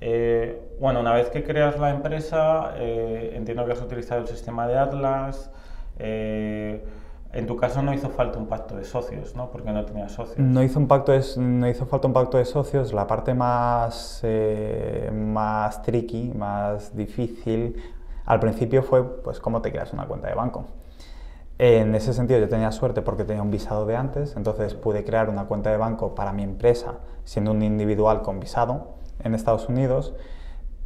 [0.00, 4.66] Eh, bueno, una vez que creas la empresa, eh, entiendo que has utilizado el sistema
[4.66, 5.50] de Atlas.
[5.98, 6.84] eh,
[7.36, 9.50] en tu caso no hizo falta un pacto de socios, ¿no?
[9.50, 10.38] Porque no tenías socios.
[10.38, 14.20] No hizo, un pacto de, no hizo falta un pacto de socios, la parte más,
[14.22, 17.76] eh, más tricky, más difícil,
[18.24, 20.64] al principio fue pues cómo te creas una cuenta de banco.
[21.58, 25.28] En ese sentido yo tenía suerte porque tenía un visado de antes, entonces pude crear
[25.28, 30.14] una cuenta de banco para mi empresa siendo un individual con visado en Estados Unidos.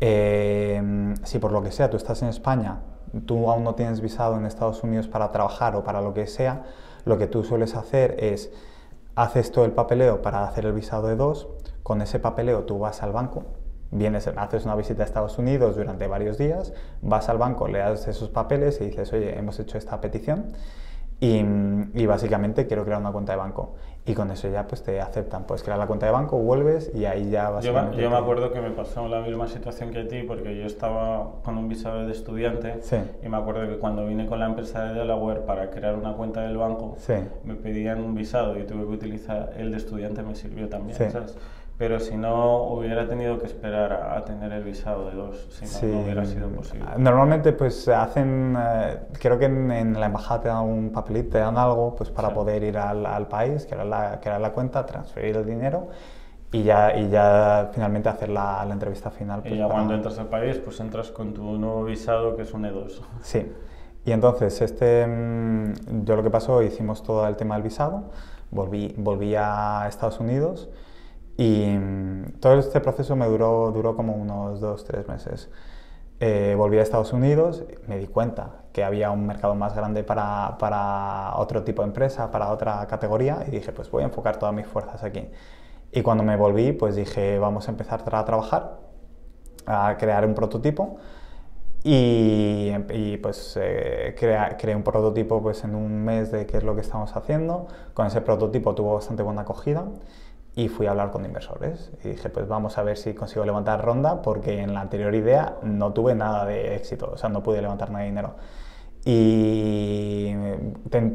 [0.00, 2.80] Eh, si por lo que sea tú estás en España,
[3.26, 6.64] tú aún no tienes visado en Estados Unidos para trabajar o para lo que sea,
[7.04, 8.52] lo que tú sueles hacer es
[9.14, 11.48] haces todo el papeleo para hacer el visado de dos,
[11.82, 13.44] con ese papeleo tú vas al banco,
[13.90, 18.06] vienes, haces una visita a Estados Unidos durante varios días, vas al banco, le das
[18.08, 20.52] esos papeles y dices, oye, hemos hecho esta petición
[21.20, 21.44] y,
[21.94, 23.74] y, básicamente quiero crear una cuenta de banco.
[24.06, 25.44] Y con eso ya pues te aceptan.
[25.44, 27.98] Puedes crear la cuenta de banco, vuelves y ahí ya básicamente...
[27.98, 30.64] Yo, yo me acuerdo que me pasó la misma situación que a ti porque yo
[30.64, 32.80] estaba con un visado de estudiante
[33.22, 36.40] y me acuerdo que cuando vine con la empresa de Delaware para crear una cuenta
[36.40, 36.96] del banco
[37.44, 40.96] me pedían un visado y tuve que utilizar el de estudiante, me sirvió también.
[40.96, 41.36] ¿sabes?
[41.80, 46.02] Pero si no hubiera tenido que esperar a, tener el visado de dos, si no,
[46.02, 46.84] hubiera sido posible.
[46.98, 51.56] Normalmente pues hacen, eh, creo que en, la embajada te dan un papelito, te dan
[51.56, 55.46] algo pues para poder ir al, al país, crear la, crear la cuenta, transferir el
[55.46, 55.88] dinero
[56.52, 59.40] y ya, y ya finalmente hacer la, la entrevista final.
[59.40, 62.52] Pues, y ya cuando entras al país pues entras con tu nuevo visado que es
[62.52, 63.00] un E2.
[63.22, 63.50] Sí,
[64.04, 68.10] y entonces este, mm, yo lo que pasó, hicimos todo el tema del visado,
[68.50, 70.68] volví, volví a Estados Unidos
[71.36, 75.50] y mm, todo este proceso me duró, duró como unos dos, tres meses.
[76.22, 80.58] Eh, volví a Estados Unidos, me di cuenta que había un mercado más grande para,
[80.58, 84.54] para, otro tipo de empresa, para otra categoría, y dije, pues voy a enfocar todas
[84.54, 85.28] mis fuerzas aquí.
[85.92, 88.78] Y cuando me volví, pues dije, vamos a empezar a trabajar,
[89.66, 90.98] a crear un prototipo,
[91.82, 96.74] y, y pues eh, creé un prototipo pues en un mes de qué es lo
[96.74, 97.66] que estamos haciendo.
[97.94, 99.86] Con ese prototipo tuvo bastante buena acogida
[100.56, 101.90] y fui a hablar con inversores.
[102.04, 105.56] Y dije, pues vamos a ver si consigo levantar ronda, porque en la anterior idea
[105.62, 108.34] no tuve nada de éxito, o sea, no pude levantar nada de dinero.
[109.04, 110.34] Y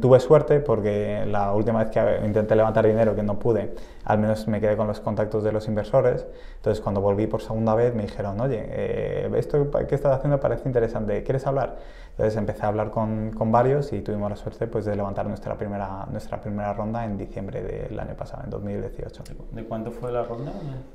[0.00, 4.48] tuve suerte porque la última vez que intenté levantar dinero que no pude, al menos
[4.48, 6.26] me quedé con los contactos de los inversores.
[6.56, 10.66] Entonces cuando volví por segunda vez me dijeron, oye, eh, esto que estás haciendo parece
[10.66, 11.76] interesante, ¿quieres hablar?
[12.16, 15.54] Entonces empecé a hablar con, con, varios y tuvimos la suerte pues, de levantar nuestra
[15.54, 19.22] primera, nuestra primera ronda en diciembre del año pasado, en 2018.
[19.52, 20.50] ¿De cuánto fue la ronda?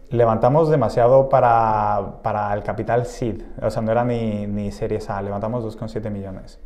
[0.09, 5.21] Levantamos demasiado para, para el capital SEED, o sea, no era ni, ni series A,
[5.21, 6.59] levantamos 2,7 millones.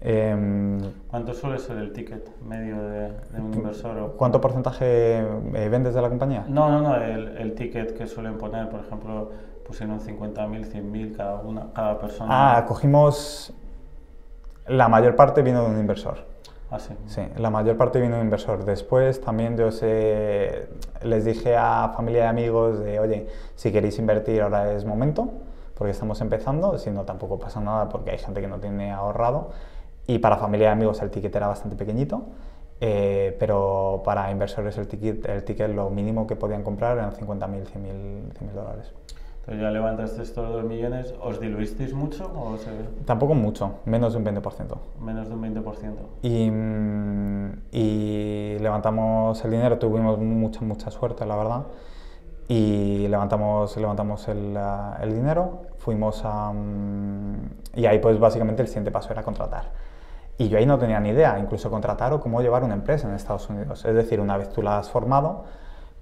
[0.00, 4.14] Em, ¿Cuánto suele ser el ticket medio de, un inversor?
[4.16, 6.46] ¿Cuánto porcentaje eh, vendes de la compañía?
[6.48, 9.30] No, no, no, el, el, ticket que suelen poner, por ejemplo,
[9.66, 12.56] pusieron 50.000, 100.000 cada, una, cada persona.
[12.56, 13.52] Ah, cogimos...
[14.66, 16.18] La mayor parte vino de un inversor.
[16.70, 16.94] Ah, sí.
[17.06, 18.64] Sí, la mayor parte vino de un inversor.
[18.64, 20.68] Después también yo sé,
[21.02, 25.30] les dije a familia y amigos de, oye, si queréis invertir ahora es momento,
[25.76, 29.50] porque estamos empezando, si no tampoco pasa nada porque hay gente que no tiene ahorrado
[30.06, 32.26] y para familia y amigos el ticket era bastante pequeñito,
[32.80, 37.66] eh, pero para inversores el ticket, el ticket lo mínimo que podían comprar eran 50.000,
[37.66, 38.92] 100.000 dólares.
[39.44, 42.32] Entonces ya levantaste estos 2 millones, ¿os diluisteis mucho?
[42.34, 42.56] O
[43.04, 44.78] Tampoco mucho, menos de un 20%.
[45.00, 45.96] Menos de un 20%.
[46.22, 51.66] Y, mm, y levantamos el dinero, tuvimos mucha, mucha suerte, la verdad.
[52.48, 54.58] Y levantamos, levantamos el,
[55.02, 56.50] el dinero, fuimos a...
[56.50, 59.72] Mm, y ahí pues básicamente el siguiente paso era contratar
[60.36, 63.14] y yo ahí no tenía ni idea, incluso contratar o cómo llevar una empresa en
[63.14, 63.84] Estados Unidos.
[63.84, 65.44] Es decir, una vez tú la has formado,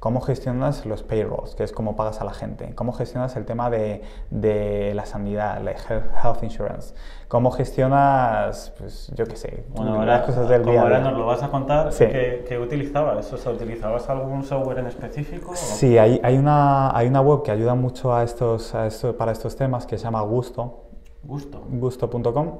[0.03, 3.71] cómo gestionas los payrolls, que es cómo pagas a la gente, cómo gestionas el tema
[3.71, 6.93] de, de la sanidad, la health insurance,
[7.29, 10.83] cómo gestionas, pues yo qué sé, bueno, las cosas del día.
[10.83, 13.33] Ahora nos lo vas a contar, ¿qué, utilizabas?
[13.33, 15.53] O sea, ¿Utilizabas algún software en específico?
[15.55, 19.31] Sí, hay, hay, una, hay una web que ayuda mucho a estos, a esto, para
[19.31, 20.81] estos temas que se llama Gusto.
[21.23, 21.63] Gusto.
[21.71, 22.59] Gusto.com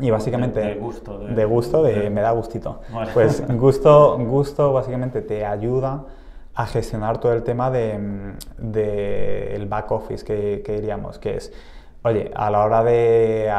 [0.00, 0.60] y básicamente...
[0.60, 1.18] De, gusto.
[1.18, 2.80] De, gusto, de, me da gustito.
[3.12, 6.06] Pues gusto, gusto básicamente te ayuda
[6.54, 11.52] a gestionar todo el tema del de, el back office que, diríamos, que es,
[12.02, 13.52] oye, a la hora de...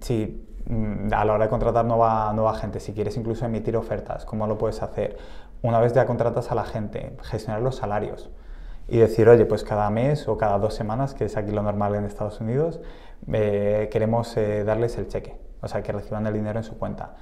[0.00, 4.24] Si, mm, a la hora de contratar nueva, nueva gente, si quieres incluso emitir ofertas,
[4.24, 5.16] ¿cómo lo puedes hacer?
[5.62, 8.30] Una vez ya contratas a la gente, gestionar los salarios
[8.88, 11.94] y decir, oye, pues cada mes o cada dos semanas, que es aquí lo normal
[11.96, 12.80] en Estados Unidos,
[13.32, 17.14] eh, queremos eh, darles el cheque o sea, que reciban el dinero en su cuenta.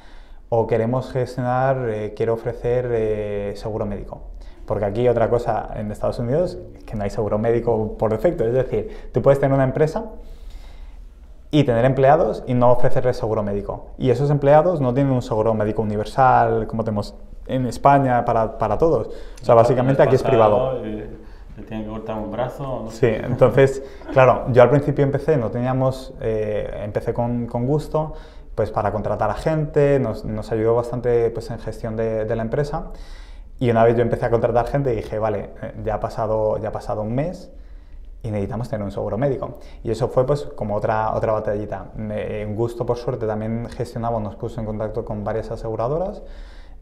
[0.51, 4.34] O queremos gestionar, eh, quiero ofrecer seguro médico.
[4.67, 8.45] Porque aquí otra cosa en Estados Unidos es que no hay seguro médico por defecto.
[8.45, 10.07] Es decir, tú puedes tener una empresa
[11.51, 13.91] y tener empleados y no ofrecerles seguro médico.
[13.99, 17.15] Y esos empleados no tienen un seguro médico universal como tenemos
[17.47, 19.09] en España para, para todos.
[19.41, 20.81] O sea, básicamente aquí es privado.
[21.57, 22.87] ¿Le tienen que cortar un brazo?
[22.91, 28.15] Sí, entonces, claro, yo al principio empecé, no teníamos, eh, empecé con, con, gusto,
[28.57, 32.43] pues para contratar a gente, nos, nos ayudó bastante pues en gestión de, de, la
[32.43, 32.87] empresa.
[33.59, 36.69] Y una vez yo empecé a contratar gente, dije, vale, eh, ya ha pasado, ya
[36.69, 37.53] ha pasado un mes
[38.23, 39.59] y necesitamos tener un seguro médico.
[39.83, 41.93] Y eso fue pues como otra, otra batallita.
[41.97, 46.23] En gusto, por suerte, también gestionamos, nos puso en contacto con varias aseguradoras.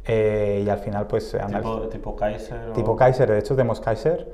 [0.05, 1.37] Eh, y al final, pues...
[1.47, 2.73] ¿Tipo, tipo Kaiser?
[2.73, 4.33] Tipo Kaiser, de hecho tenemos Kaiser,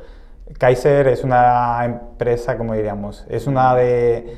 [0.56, 4.36] Kaiser es una empresa, como diríamos, es una de...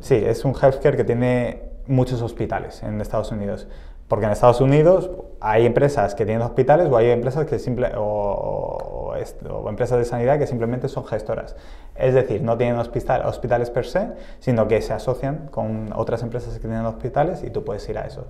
[0.00, 3.66] Sí, es un healthcare que tiene muchos hospitales en Estados Unidos.
[4.08, 8.02] Porque en Estados Unidos hay empresas que tienen hospitales o hay empresas que simple, o,
[8.02, 11.56] o, empresas de sanidad que simplemente son gestoras.
[11.94, 14.08] Es decir, no tienen hospital, hospitales per se,
[14.40, 18.06] sino que se asocian con otras empresas que tienen hospitales y tú puedes ir a
[18.06, 18.26] esos.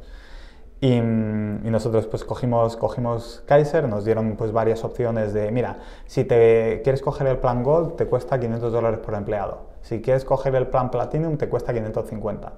[0.80, 6.24] Y, y, nosotros pues cogimos, cogimos Kaiser, nos dieron pues varias opciones de, mira, si
[6.24, 10.54] te quieres coger el plan Gold te cuesta 500 dólares por empleado, si quieres coger
[10.54, 12.52] el plan Platinum te cuesta 550.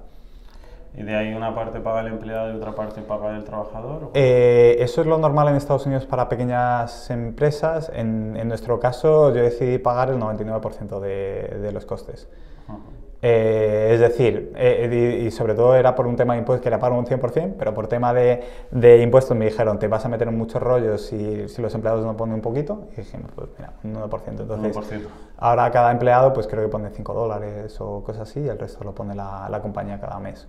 [0.93, 4.11] ¿Y de ahí una parte paga el empleado y otra parte paga el trabajador?
[4.13, 7.89] Eh, eso es lo normal en Estados Unidos para pequeñas empresas.
[7.95, 12.27] En, en nuestro caso, yo decidí pagar el 99% de, de, los costes.
[13.21, 16.79] Eh, es decir, eh, y, sobre todo era por un tema de impuestos que era
[16.79, 20.27] pagar un 100%, pero por tema de, de, impuestos me dijeron, te vas a meter
[20.27, 22.89] en muchos rollos si, si los empleados no ponen un poquito.
[22.93, 24.23] Y dijimos, pues mira, un 9%.
[24.27, 25.07] Entonces, 1%.
[25.37, 28.83] ahora cada empleado pues creo que pone 5 dólares o cosas así y el resto
[28.83, 30.47] lo pone la, la compañía cada mes.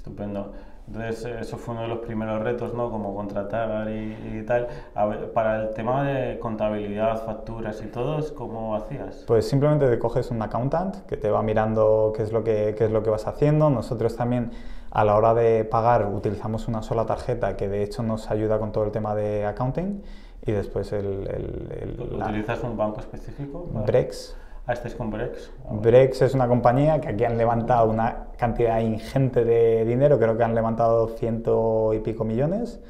[0.00, 0.52] Estupendo.
[0.86, 2.90] Entonces, eso fue uno de los primeros retos, ¿no?
[2.90, 4.66] Como contratar y, y tal.
[4.96, 9.24] Ver, para el tema de contabilidad, facturas y todo, ¿cómo hacías?
[9.26, 12.86] Pues simplemente te coges un accountant que te va mirando qué es lo que, qué
[12.86, 13.68] es lo que vas haciendo.
[13.68, 14.52] Nosotros también,
[14.90, 18.72] a la hora de pagar, utilizamos una sola tarjeta que de hecho nos ayuda con
[18.72, 20.02] todo el tema de accounting.
[20.46, 21.28] Y después el...
[21.28, 22.70] el, el ¿Utilizas la...
[22.70, 23.64] un banco específico?
[23.66, 23.84] Para...
[23.84, 24.34] Brex.
[24.70, 25.50] Ah, este es con Brex.
[25.68, 30.44] Brex es una compañía que aquí han levantado una cantidad ingente de dinero, creo que
[30.44, 32.80] han levantado ciento y pico millones.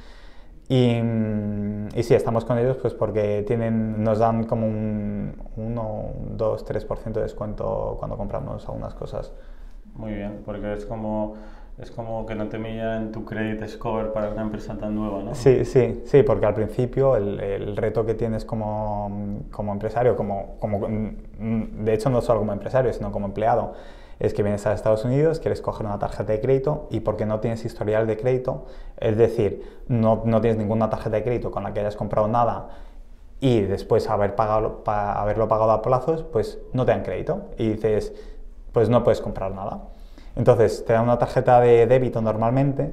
[0.69, 6.67] Y, y sí, estamos con ellos pues porque tienen, nos dan como un 1, 2,
[6.67, 9.33] 3% de descuento cuando compramos algunas cosas.
[9.95, 11.37] Muy bien, porque es como
[11.81, 15.35] es como que no te millan tu credit score para una empresa tan nueva, ¿no?
[15.35, 20.87] Sí, sí, sí, porque al principio el, reto que tienes como, como empresario, como, como,
[20.89, 23.73] de hecho no solo como empresario, sino como empleado,
[24.19, 27.41] es que vienes a Estados Unidos, quieres coger una tarjeta de crédito y porque no
[27.41, 28.67] tienes historial de crédito,
[28.99, 32.69] es decir, no, no tienes ninguna tarjeta de crédito con la que hayas comprado nada
[33.41, 37.71] y después haber pagado, pa, haberlo pagado a plazos, pues no te dan crédito y
[37.71, 38.13] dices,
[38.73, 39.81] pues no puedes comprar nada.
[40.37, 42.93] Entonces, te dan una tarjeta de débito normalmente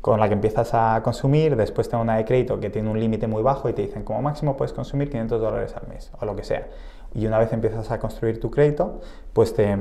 [0.00, 3.00] con la que empiezas a consumir, después te dan una de crédito que tiene un
[3.00, 6.24] límite muy bajo y te dicen como máximo puedes consumir 500 dólares al mes o
[6.24, 6.68] lo que sea.
[7.12, 9.00] Y una vez empiezas a construir tu crédito,
[9.32, 9.76] pues te,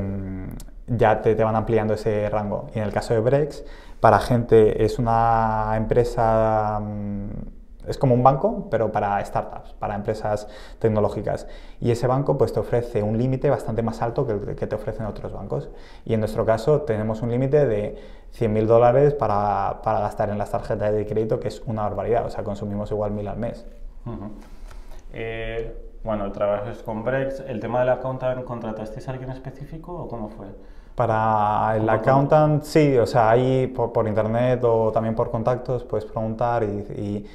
[0.87, 2.69] ya te, te, van ampliando ese rango.
[2.73, 3.65] Y en el caso de Brex,
[3.99, 6.81] para gente es una empresa
[7.87, 10.47] es como un banco, pero para startups, para empresas
[10.79, 11.47] tecnológicas.
[11.79, 14.75] Y ese banco pues, te ofrece un límite bastante más alto que el que te
[14.75, 15.69] ofrecen otros bancos.
[16.05, 17.97] Y en nuestro caso tenemos un límite de
[18.37, 22.25] 100.000 dólares para, para, gastar en las tarjetas de crédito, que es una barbaridad.
[22.25, 23.65] O sea, consumimos igual mil al mes.
[24.05, 24.29] Uh -huh.
[25.13, 27.39] eh, bueno, trabajas con Brex.
[27.47, 30.45] ¿El tema del accountant contratasteis a alguien específico o cómo fue?
[30.95, 36.05] Para el accountant, sí, o sea, ahí por, por, internet o también por contactos puedes
[36.05, 37.25] preguntar y, y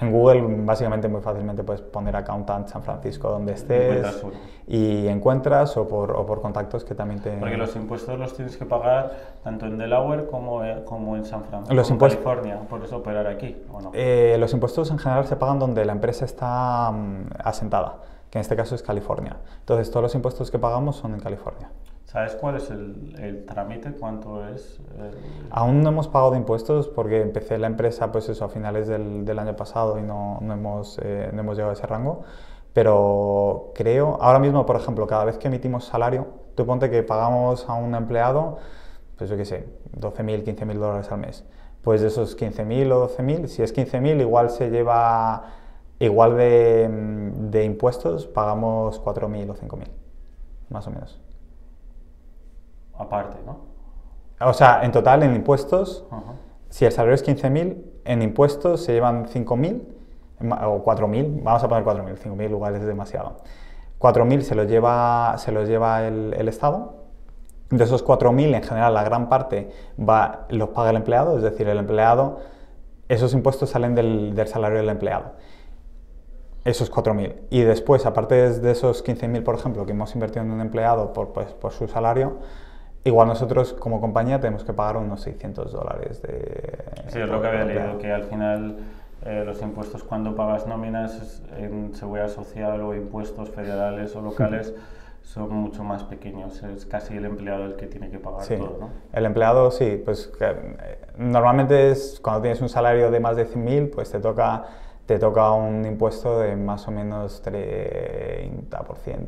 [0.00, 4.24] en Google básicamente muy fácilmente puedes poner accountant San Francisco donde estés
[4.66, 7.36] y encuentras o por, o por, contactos que también te...
[7.36, 11.74] Porque los impuestos los tienes que pagar tanto en Delaware como, como en San Francisco,
[11.74, 13.90] los en California, por eso operar aquí, ¿o no?
[13.94, 17.96] eh, los impuestos en general se pagan donde la empresa está um, asentada,
[18.30, 19.36] que en este caso es California.
[19.60, 21.68] Entonces todos los impuestos que pagamos son en California.
[22.10, 23.92] ¿Sabes cuál es el, el trámite?
[23.92, 24.80] ¿Cuánto es?
[24.98, 25.16] El...
[25.48, 29.38] Aún no hemos pagado impuestos porque empecé la empresa pues eso, a finales del, del
[29.38, 32.24] año pasado y no, no hemos, eh, no hemos llegado a ese rango.
[32.72, 37.68] Pero creo, ahora mismo, por ejemplo, cada vez que emitimos salario, tú ponte que pagamos
[37.68, 38.58] a un empleado,
[39.16, 41.44] pues yo qué sé, 12.000, 15.000 dólares al mes.
[41.80, 45.44] Pues de esos 15.000 o 12.000, si es 15.000, igual se lleva,
[46.00, 49.84] igual de, de impuestos, pagamos 4.000 o 5.000,
[50.70, 51.20] más o menos
[53.00, 53.70] aparte, ¿no?
[54.40, 56.20] O sea, en total en impuestos, uh -huh.
[56.70, 59.82] si el salario es 15.000, en impuestos se llevan 5.000
[60.40, 63.36] o 4.000, vamos a poner 4.000, 5.000 igual es demasiado.
[63.98, 66.94] 4.000 se los lleva, se los lleva el, el Estado.
[67.68, 71.68] De esos 4.000, en general, la gran parte va, los paga el empleado, es decir,
[71.68, 72.38] el empleado,
[73.08, 75.32] esos impuestos salen del, del salario del empleado.
[76.64, 77.34] Esos 4.000.
[77.50, 81.32] Y después, aparte de esos 15.000, por ejemplo, que hemos invertido en un empleado por,
[81.32, 82.38] pues, por su salario,
[83.04, 86.84] Igual nosotros como compañía tenemos que pagar unos 600 dólares de...
[87.08, 88.76] Sí, es lo que había leído, que al final
[89.24, 94.74] eh, los impuestos cuando pagas nóminas en seguridad social o impuestos federales o locales
[95.22, 98.56] son mucho más pequeños, es casi el empleado el que tiene que pagar sí.
[98.56, 98.90] todo, ¿no?
[99.12, 103.46] El empleado sí, pues que, eh, normalmente es cuando tienes un salario de más de
[103.46, 104.64] 100.000, pues te toca
[105.10, 108.52] te toca un impuesto de más o menos 30%,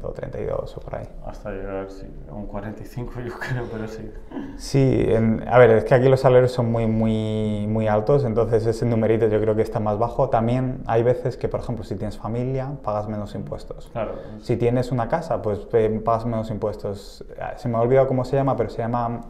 [0.00, 1.08] 32% o por ahí.
[1.26, 4.08] Hasta llegar sí, a un 45 yo creo, pero sí.
[4.56, 5.08] Sí,
[5.44, 9.26] a ver, es que aquí los salarios son muy, muy, muy altos, entonces ese numerito
[9.26, 10.28] yo creo que está más bajo.
[10.28, 13.88] También hay veces que, por ejemplo, si tienes familia, pagas menos impuestos.
[13.92, 14.12] Claro.
[14.40, 17.24] Si tienes una casa, pues eh, pagas menos impuestos.
[17.40, 19.22] Ah, se me ha olvidado cómo se llama, pero se llama...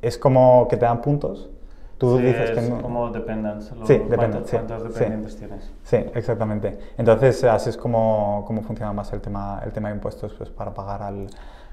[0.00, 1.50] Es como que te dan puntos
[1.98, 2.80] Tú dices es que no...
[2.80, 3.74] como dependence.
[3.84, 4.40] Sí, depende.
[4.48, 5.72] ¿Cuántos dependientes tienes?
[5.82, 6.78] Sí, exactamente.
[6.96, 10.72] Entonces, así es como, como, funciona más el tema, el tema de impuestos pues, para
[10.72, 11.26] pagar al,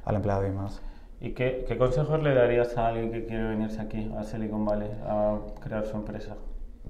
[0.04, 0.82] al empleado y más.
[1.22, 4.90] ¿Y qué, qué, consejos le darías a alguien que quiere venirse aquí, a Silicon Valley,
[5.08, 6.36] a crear su empresa?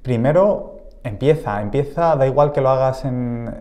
[0.02, 1.62] Primero, empieza.
[1.62, 3.54] Empieza, da igual que lo hagas en...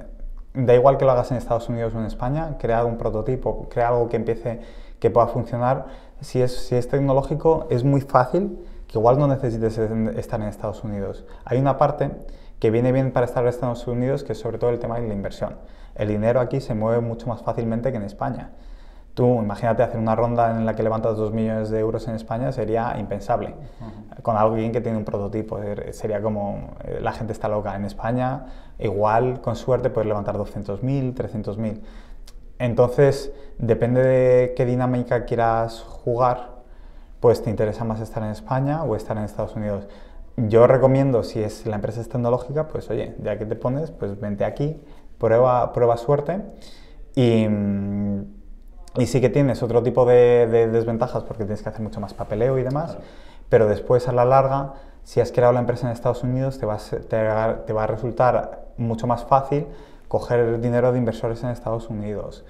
[0.54, 3.88] Da igual que lo hagas en Estados Unidos o en España, crea un prototipo, crea
[3.88, 4.60] algo que empiece,
[5.00, 5.86] que pueda funcionar.
[6.20, 8.56] Si es, si es tecnológico, es muy fácil
[8.94, 11.24] igual no necesites estar en Estados Unidos.
[11.44, 12.10] Hay una parte
[12.58, 15.06] que viene bien para estar en Estados Unidos, que es sobre todo el tema de
[15.06, 15.56] la inversión.
[15.94, 18.52] El dinero aquí se mueve mucho más fácilmente que en España.
[19.14, 22.50] Tú imagínate hacer una ronda en la que levantas 2 millones de euros en España,
[22.50, 23.54] sería impensable.
[24.22, 25.60] Con alguien que tiene un prototipo,
[25.92, 27.76] sería como eh, la gente está loca.
[27.76, 28.46] En España,
[28.80, 31.80] igual, con suerte, puedes levantar 200.000, 300.000.
[32.58, 36.53] Entonces, depende de qué dinámica quieras jugar,
[37.24, 39.88] pues te interesa más estar en España o estar en Estados Unidos.
[40.36, 44.20] Yo recomiendo, si es la empresa es tecnológica, pues oye, ya que te pones, pues
[44.20, 44.78] vente aquí,
[45.16, 46.42] prueba, prueba suerte.
[47.14, 48.24] Y, mm,
[48.98, 52.58] y sí que tienes otro tipo de, desventajas porque tienes que hacer mucho más papeleo
[52.58, 52.98] y demás,
[53.48, 56.74] pero después a la larga, si has creado la empresa en Estados Unidos, te va,
[56.74, 59.66] a, te va a resultar mucho más fácil
[60.08, 62.44] coger dinero de inversores en Estados Unidos,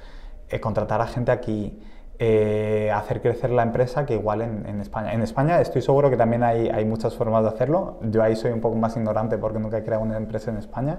[0.48, 1.80] eh, contratar a gente aquí,
[2.18, 5.12] eh, hacer crecer la empresa que igual en, España.
[5.12, 7.98] En España estoy seguro que también hay, hay, muchas formas de hacerlo.
[8.02, 10.98] Yo ahí soy un poco más ignorante porque nunca he creado una empresa en España.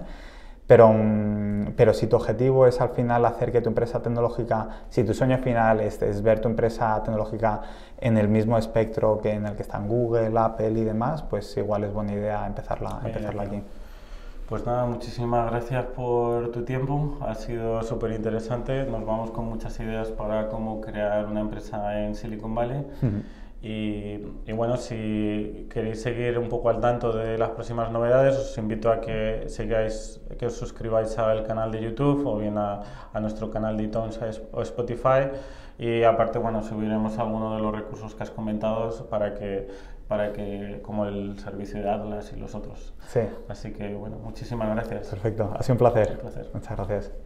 [0.68, 5.04] Pero, mm, pero si tu objetivo es al final hacer que tu empresa tecnológica, si
[5.04, 7.62] tu sueño final es, es, ver tu empresa tecnológica
[8.00, 11.84] en el mismo espectro que en el que están Google, Apple y demás, pues igual
[11.84, 13.64] es buena idea empezarla, empezarla aquí.
[14.48, 19.80] Pues nada, muchísimas gracias por tu tiempo, ha sido súper interesante, nos vamos con muchas
[19.80, 22.86] ideas para cómo crear una empresa en Silicon Valley.
[23.64, 28.56] y, y, bueno, si queréis seguir un poco al tanto de las próximas novedades, os
[28.60, 32.82] invito a que sigáis, que os suscribáis al canal de YouTube o bien a,
[33.12, 34.20] a nuestro canal de iTunes
[34.52, 35.32] o Spotify.
[35.78, 39.68] Y aparte, bueno, subiremos algunos de los recursos que has comentado para que
[40.08, 42.94] para que, como el servicio de Atlas y los otros.
[43.08, 43.22] Sí.
[43.48, 45.08] Así que, bueno, muchísimas gracias.
[45.10, 46.12] Perfecto, ha sido un placer.
[46.12, 46.50] Un placer.
[46.54, 47.25] Muchas gracias.